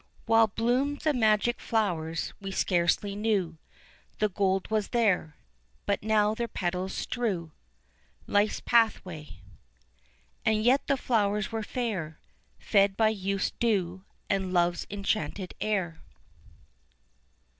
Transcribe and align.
"While 0.25 0.47
bloomed 0.47 1.01
the 1.01 1.13
magic 1.13 1.59
flowers 1.61 2.33
we 2.41 2.49
scarcely 2.51 3.15
knew 3.15 3.59
The 4.17 4.29
gold 4.29 4.67
was 4.71 4.87
there. 4.87 5.35
But 5.85 6.01
now 6.01 6.33
their 6.33 6.47
petals 6.47 6.91
strew 6.95 7.51
Life's 8.25 8.61
pathway." 8.61 9.41
"And 10.43 10.63
yet 10.63 10.87
the 10.87 10.97
flowers 10.97 11.51
were 11.51 11.61
fair, 11.61 12.19
Fed 12.57 12.97
by 12.97 13.09
youth's 13.09 13.51
dew 13.51 14.03
and 14.27 14.51
love's 14.51 14.87
enchanted 14.89 15.53
air." 15.61 16.01